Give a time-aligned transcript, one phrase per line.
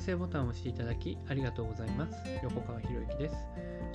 [0.00, 2.14] 再生ボタンを押していただきありがとうございます。
[2.42, 3.36] 横川博之です。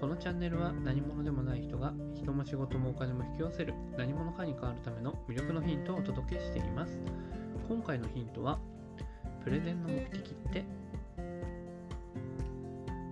[0.00, 6.98] このチャンネルは何者でもない人が人も仕事もお金も引き寄せる何者かに変わるための魅力のヒントをお届けしています。
[7.68, 8.58] 今回のヒントは、
[9.44, 10.64] プレゼンの目的って、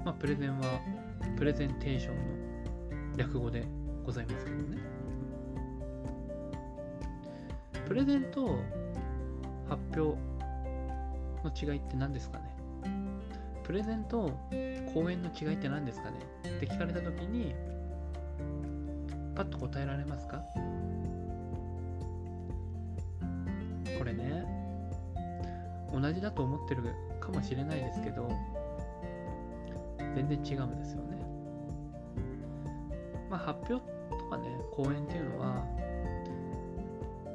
[0.02, 0.80] まあ、プレゼンは
[1.36, 2.16] プレゼンテーション
[3.12, 3.66] の略語で
[4.02, 4.78] ございますけどね。
[7.86, 8.58] プレゼンと
[9.68, 10.18] 発表
[11.44, 12.47] の違いって何ですかね？
[13.68, 14.30] プレゼンと
[14.94, 16.16] 講演の違いって何ですかね？
[16.56, 17.54] って聞かれた時に
[19.34, 20.42] パッと答えられますか？
[23.98, 24.46] これね
[25.92, 26.82] 同じだと思ってる
[27.20, 28.32] かもしれないですけど
[30.14, 31.18] 全然違うんですよね。
[33.28, 33.86] まあ発表
[34.18, 35.62] とかね講演っていうのは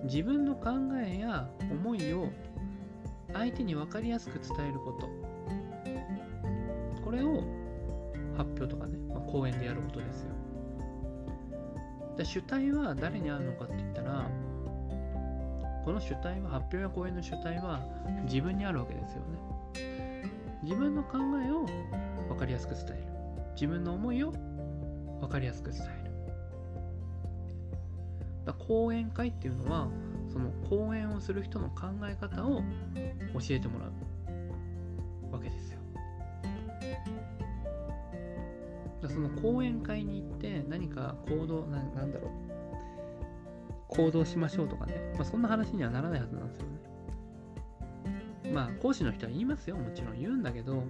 [0.06, 2.28] 自分の考えや思いを
[3.34, 5.23] 相手に分かりやすく伝えること。
[7.14, 7.44] れを
[8.38, 10.30] 発表とかね、まあ、講演でやることですよ。
[12.18, 14.30] で主体は誰にあるのかって言ったら
[15.84, 17.82] この主体は発表や講演の主体は
[18.26, 19.44] 自分にあるわけですよね。
[20.64, 21.66] 自分の考えを
[22.30, 22.98] 分かりやすく伝える。
[23.56, 24.32] 自分の思いを
[25.20, 26.12] 分かりやすく伝える。
[28.46, 29.90] だ講演会っていうのは
[30.32, 32.62] その講演をする人の考え方を
[33.34, 33.92] 教えてもらう。
[39.10, 42.32] その講演会に行って何か行動ななんだろう。
[43.90, 48.52] 行動しましょうとかね、まあ、そんな話にはならないはずなんですよね。
[48.52, 49.78] まあ講師の人は言いますよ。
[49.78, 50.20] もちろん。
[50.20, 50.84] 言うんだけど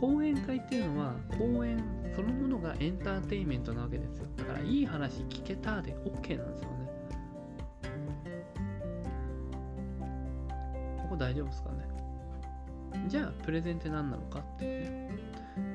[0.00, 1.82] 講演会っていうのは講演
[2.14, 4.26] そのものがエンターテインメントなわけですよ。
[4.36, 6.84] だからいい話聞けたで OK なんですよね。
[11.02, 11.88] ここ大丈夫ですかね。
[13.08, 15.33] じゃあプレゼンって何なのかっていうね。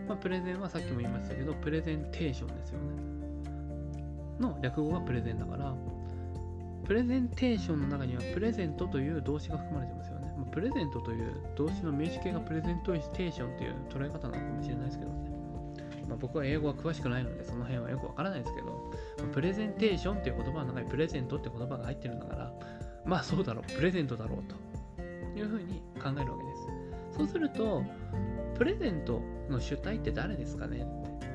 [0.10, 2.86] まあプレゼンはさっきも言いましたけどプレゼンテーションですよね
[4.40, 5.74] の略語がプレゼンだから
[6.86, 15.30] プレゼンテーションの中にはプレゼントという動詞が含まれてますよねまプレゼントという動詞の名詞形がプレゼントテーションという捉え方なのかもしれないですけどね。
[16.08, 18.92] まあ、僕は英語は詳しくないのでその辺はよくわからないですけど、
[19.32, 22.52] プレゼンテーションっていう言葉の中にプレゼントって言葉が入ってるんだから、
[23.06, 27.18] まあそうだろう、プレゼントだろうというふうに考えるわけです。
[27.18, 27.84] そうすると、
[28.58, 31.30] プレゼントの主体って誰ですかねって。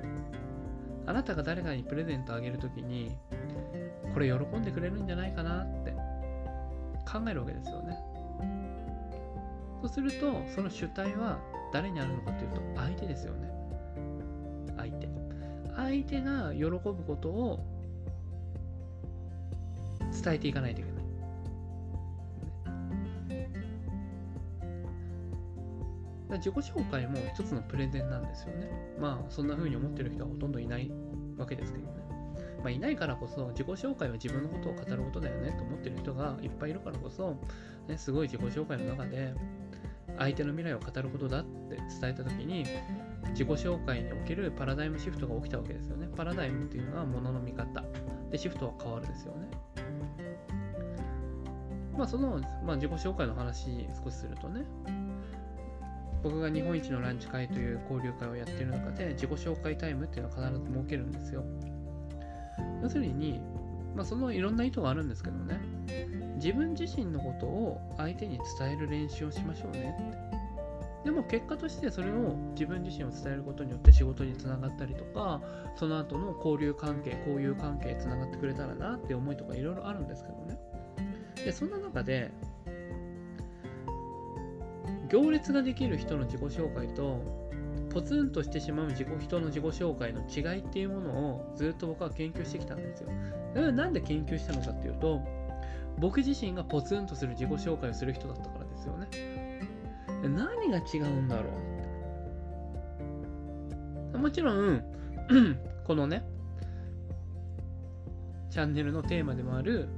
[1.07, 3.17] あなたが誰かにプレゼントあげるときに、
[4.13, 5.93] これ喜んでくれるんじゃないかなって
[7.11, 7.99] 考えるわけですよね。
[9.83, 11.39] そうすると、その主体は
[11.73, 13.51] 誰にあるのかというと、相手ですよね。
[14.77, 15.09] 相手。
[15.77, 17.61] 相手が喜ぶことを
[20.23, 20.94] 伝えていかないといけない。
[26.39, 28.71] 自己紹介も一つのプレゼンなんですよね。
[29.01, 30.91] まあ、そんな風に思ってる人はほとんどいない
[31.37, 32.05] わけですけどね。
[32.65, 37.37] まあ、いないからこそ自己紹介は自分のことを語ることだよねと思ってる人がいっぱいいるからこそ、
[37.87, 39.35] ね、すごい自己紹介の中で
[40.19, 42.65] 相手の未来を語ることだって伝えた時に
[43.31, 46.09] 自己紹介におけるパラダイムシフトが起きたわけですよね。
[46.17, 47.85] パラダイムっていうのは物の見方。
[48.31, 49.51] で、シフトは変わるですよね。
[51.97, 54.65] まあその、まあ、自己紹介の話少しするとね、
[56.25, 61.45] 僕が日本一のランチ会という交流会をやっている中で自己紹介タイムっていうのは必ず設けるんですよ。
[62.83, 63.41] 要するに、
[63.95, 65.61] まあ、そのいろんな意図があるんですけどね、
[66.37, 70.35] 自分自身のことを相手に伝える練習をしましょうねって。
[71.05, 75.43] でも結果としてそれを自分自身を伝えることによって仕事につながったりとか、
[75.77, 80.59] その後の交流関係、交友関係つながってくれたらなって思いとかいろいろあるんですけどね。
[81.45, 82.31] で、そんな中で、
[85.15, 87.21] 行列ができる人の自己紹介と、
[87.93, 93.73] ポツンとしてしまう自己人の自己紹介の違いっていうものをずっと僕は研究してきたんですよ。
[93.73, 95.23] なんで研究したのかっていうと、
[96.01, 99.09] 僕自身がポツンとする自己紹介をする人だったからですよね。
[100.23, 101.51] 何が違うんだろ
[104.15, 104.83] うもちろん、
[105.87, 106.25] このね、
[108.51, 109.89] チャンネルのテーマでもある、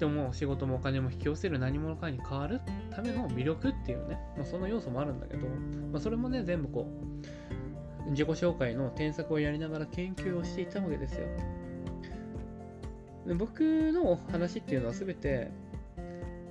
[0.00, 5.46] 人も仕事もお金も引き寄せる何者かに変わるための魅力っていうね、まあ、その要素もあるんだけど、
[5.92, 6.88] まあ、それもね、全部こ
[8.06, 11.26] う、自己紹介の添削をやりながら研究をしていったわけですよ。
[13.26, 13.60] で僕
[13.92, 15.50] の話っていうのは全て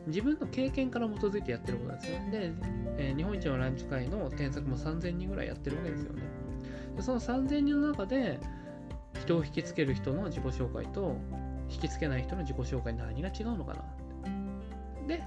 [0.05, 2.19] 自分の経験から基づいてやってることなんですよ。
[2.31, 2.51] で、
[2.97, 6.21] えー、日本一のランチ会の添削も3000人ぐらいやってるわけですよね。
[6.95, 8.39] でその3000人の中で
[9.19, 11.17] 人を引きつける人の自己紹介と
[11.69, 13.83] 引きつけない人の自己紹介何が違うのかな。
[15.07, 15.23] で、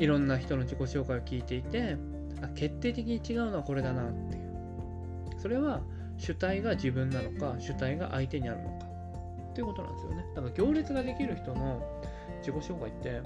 [0.00, 1.96] いろんな人の自己紹介を聞いていて
[2.42, 4.44] あ決定的に違うのはこれだなっていう。
[5.38, 5.80] それは
[6.16, 8.86] 主体が自分なのか主体が相手にあるのか。
[9.50, 10.24] っていうことなんですよね。
[10.34, 11.80] だから行列ができる人の
[12.38, 13.22] 自己紹介って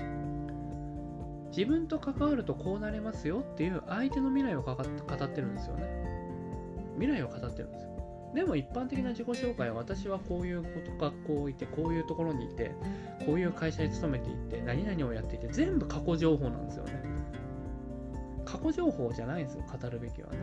[1.51, 5.87] 自分と関わるとこうなれますよっていう相手の未来を語ってるんですよね。
[6.99, 7.98] 未来を語ってるんですよ。
[8.35, 10.63] でも一般的な自己紹介は私はこういう
[10.99, 12.73] 学校いてこういうところにいて
[13.25, 17.03] こういう会社に勤めていて何々をやっていて全部過去情報なんですよね。
[18.45, 20.39] 過去情報じゃないんですよ語るべきはね。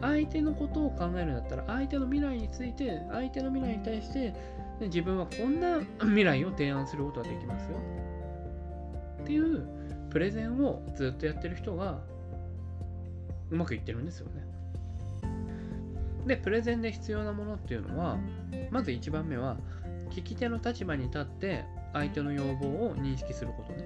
[0.00, 4.32] 相手のことを考えるんだったら相手の未来について相手の未来に対して
[4.80, 7.76] 自分はこんな未来を提案することができますよ。
[9.22, 9.66] っていう
[10.10, 12.00] プレゼンをずっとやってる人が
[13.50, 14.44] うまくいってるんですよね
[16.30, 18.16] で、プレゼンで必要なものっていうのは、
[18.70, 19.56] まず1番目は、
[20.10, 23.84] 聞き手の立場に立って相手の要望を認識することね。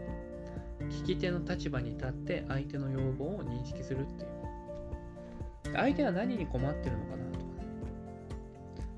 [0.90, 5.74] 聞き手の立場に立って相手の要望を認識するっていう。
[5.74, 7.46] 相手は何に困ってるのかなとかね。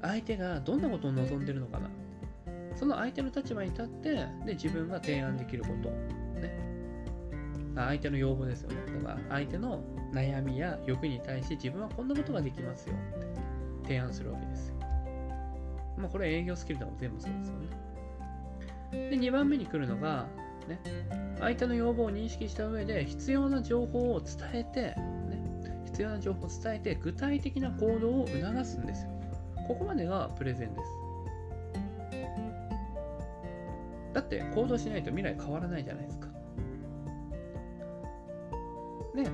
[0.03, 1.89] 相手がどんなことを望んでるのかな。
[2.75, 5.91] その相手の立場に立って、で、自分が提案できること。
[6.41, 6.59] ね。
[7.77, 8.77] 相手の要望ですよね。
[8.93, 13.26] とから、相手の悩みや欲に対して自分はこんなことができますよって
[13.87, 14.77] 提案するわけですよ。
[15.97, 19.11] まあこれ営業スキルでも全部そうですよね。
[19.11, 20.27] で、2番目に来るのが、
[20.69, 20.81] ね、
[21.41, 29.11] 相手の要望を認識した上で必要な情報を伝えて、ね、必要な情報を伝えて具体的な行動を促すんですよ。
[29.67, 30.91] ここまでがプレゼンです。
[34.13, 36.29] だって行動しないと未来変わらないじゃないですか。
[39.15, 39.25] で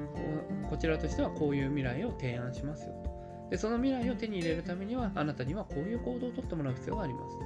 [0.69, 3.12] こちらとしてはこういう未来を提案しますよと
[3.53, 7.37] でその未来を手に入れるためにはあなたにはこういう行動をとってもらう必要があります。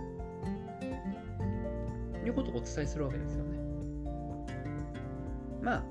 [2.20, 3.58] ということをお伝えするわけですよね。
[5.61, 5.85] まあ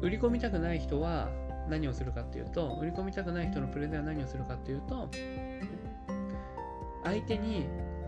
[0.00, 1.28] 売り込みたくない人は
[1.68, 5.10] 何をするかっていうと売り込みたくない人のプレゼンは何をするかっていうと
[7.04, 7.66] 相手に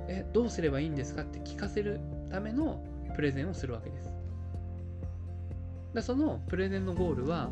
[0.09, 2.01] えどうすればいいんですかって聞かせる
[2.31, 2.83] ための
[3.15, 4.15] プレゼンをするわけです。
[5.93, 7.51] でそのプレゼンのゴールは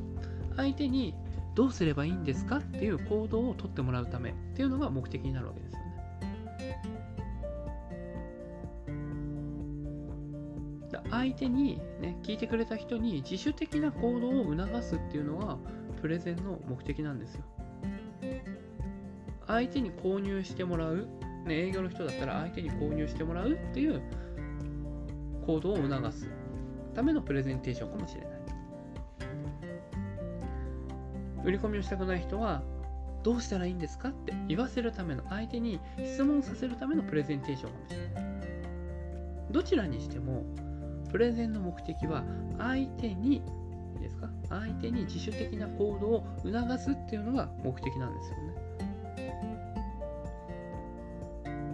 [0.58, 1.14] 相手に
[1.54, 5.88] どうすればいいんですかっていう行動をとってもらうためっていうのが目的になるわけですよね。
[11.10, 15.56] 相手に、ね、聞いてくれた人に自主的な行動を促すっていうのが
[16.02, 17.44] プレゼンの目的なんですよ。
[19.46, 21.08] 相手に購入してもらう、
[21.46, 24.02] ね、営業の人だったら相手に購入してもらうっていう
[25.46, 26.30] 行動を促す
[26.94, 28.37] ためのプレゼンテーションかもしれない。
[31.48, 32.60] 売り込みをしたくない人は
[33.22, 38.38] どうしたらいいんですかって言わせるための相手に質問させるためのプレゼンテーションかもしれない。
[39.50, 40.44] どちらにしても
[41.10, 42.22] プレゼンの目的は
[42.58, 43.40] 相手にい
[43.96, 48.54] いですか相手に自主的な行動を促すっていうのが目的なんですよね。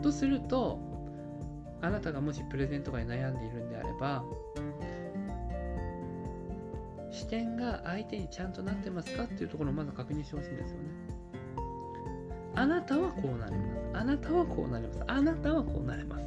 [0.03, 0.79] とすると
[1.83, 4.23] あなたがもしプレゼンとかに悩んでいるんであれば
[7.15, 10.85] 視点が相手にちゃんとなってますかっていうところをまず確認してほしいんですよね。
[12.57, 13.81] あなたはこうなります。
[13.95, 15.05] あなたはこうなります。
[15.07, 16.25] あなたはこうなります。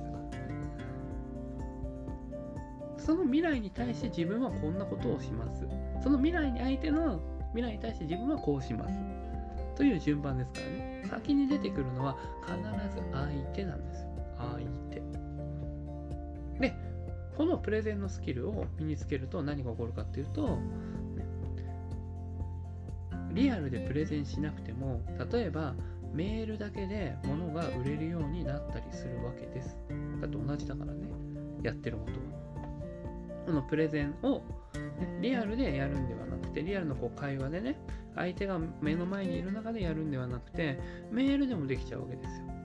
[2.97, 5.67] その未来に対して自分はこんなことをします。
[6.03, 7.21] その未来に相手の
[7.53, 8.93] 未来に対して自分はこうします。
[9.75, 11.05] という順番ですからね。
[11.09, 12.57] 先に出てくるのは必
[12.95, 14.05] ず相手なんです。
[14.37, 14.59] 相
[14.91, 15.06] 手。
[17.37, 20.57] このプレゼンのスキルを身につけると何が起こるかっていうと、
[23.31, 25.01] リアルでプレゼンしなくても
[25.31, 25.75] 例えば
[26.13, 29.77] メールだけで物が売れるようになったりするわけです。
[30.19, 31.07] だって同じだからね、
[31.61, 32.17] やってることは。
[33.45, 34.41] このプレゼンを、
[34.99, 37.79] ね、リアルでやるんではなくて、リアルのこう会話でね、
[38.15, 40.79] 相手が目の前にいる中でやるんではなくて、
[41.11, 42.56] メールでもできちゃうわけですよ。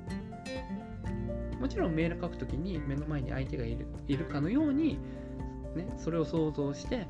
[1.62, 4.98] もちろんメール書くときに目の前に相手がいるいるかのように、
[5.76, 7.06] ね、それを想像して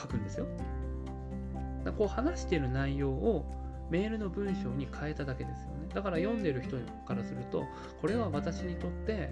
[0.00, 0.46] 書くんですよ。
[1.84, 3.44] だこう話している内容を
[3.90, 5.88] メールの文章に変えただけですよね。
[5.92, 7.64] だから読んでる人からすると、
[8.00, 9.30] これは私にとって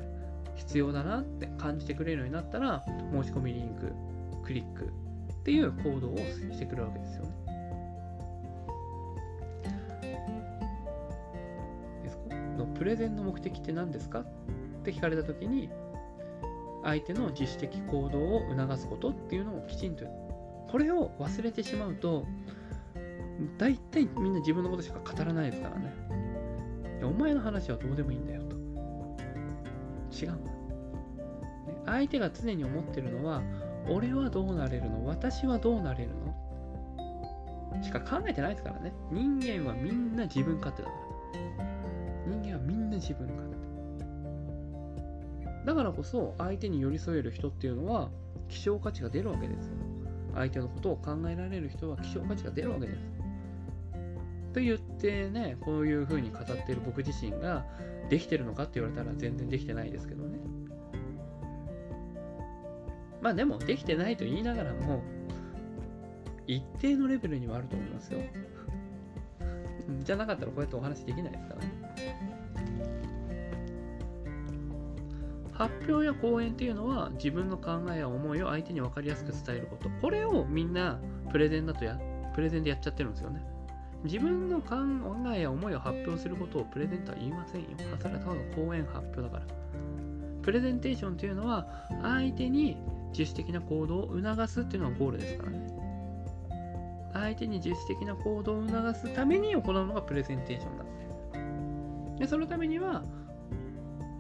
[0.57, 3.93] 必要だなって感じてくれるようになったら、申し込みリンク、
[4.43, 4.87] クリック
[5.33, 7.50] っていう行動をしてくるわけですよね。
[12.81, 14.21] プレゼンの目的って何ですか？
[14.21, 14.25] っ
[14.83, 15.69] て聞かれた時に
[16.83, 20.07] 相手の自主的行動を促すことっていうのをきちんと
[20.71, 22.25] これを忘れてしまうと
[23.59, 25.95] 大体みんな自分のことしか語らないですからね。
[27.05, 28.57] お前の話はどうでもいいんだよと。
[30.17, 30.39] 違う、ね、
[31.85, 33.43] 相手が常に思ってるのは
[33.91, 35.05] 俺はどうなれるの？
[35.07, 37.83] 私はどうなれるの？
[37.83, 38.95] しか考えてないですからね。
[39.11, 41.70] 人間はみんな自分勝手だから。
[43.01, 43.57] 自分勝手
[45.67, 48.11] だからこそ相手に寄り添える人っていうのは
[48.49, 49.75] 希少価値が出るわけですよ。
[50.35, 52.99] 相手のことを考えられる人は希少価値が出るわけです。
[54.53, 57.65] と言ってねこういうふうに語っている僕自身が
[58.09, 60.39] できてるのかって言われたら全然できてないですけどね。
[63.21, 65.03] まあでもできてないと言いながらも
[66.47, 68.21] 一定のレベルにはあると思いますよ。
[70.03, 71.80] じゃなかったらこうやってお話できないですからね。
[75.61, 79.91] 発表や講演っていうのは自分の考えや思いを相手に分かりやすく伝えること。
[80.01, 80.99] これをみんな
[81.31, 82.01] プレゼンだとや
[82.35, 83.45] プレゼンでやっちゃってるんですよね。
[84.05, 84.77] 自分の考
[85.35, 87.69] えや思いを発表することをプレゼンとは言いませんよ。
[87.77, 89.43] それはただの講演発表だから。
[90.41, 91.67] プレゼンテーションっていうのは
[92.01, 92.79] 相手に
[93.11, 95.67] 自主的な行動を促すっていうのがゴールですからね。
[97.13, 100.87] 相手に自主的な行動を促すために行うのがプレゼンテーションなん
[102.17, 103.03] ででそのためには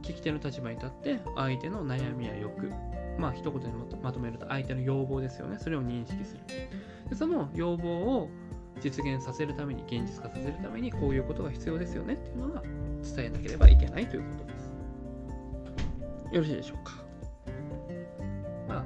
[0.02, 2.72] 聞き手の立場に立って相手の悩みや欲
[3.18, 3.68] まあ一言で
[4.02, 5.58] まとめると相手の要望ですよね。
[5.58, 6.40] それを認識する。
[7.08, 7.88] でその要望
[8.18, 8.28] を
[8.80, 14.70] 実現させるために現実化させるためにこういうことが必要ですよねっていうのは伝えなければいけないということです。
[16.32, 16.94] よろしいでしょうか？
[18.68, 18.84] まあ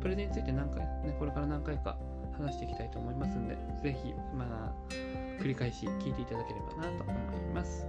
[0.00, 1.96] プレゼンについて何回ねこれから何回か
[2.36, 4.92] 話していきたいと思いますんでぜひまあ
[5.40, 7.16] 繰り返し聞いていただければなと思い
[7.54, 7.86] ます。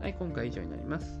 [0.00, 1.20] はい今回以上になります。